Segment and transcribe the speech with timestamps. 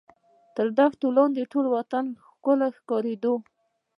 [0.55, 2.05] تر دښت لاندې ټول وطن
[2.77, 3.33] ښکاره کېدو.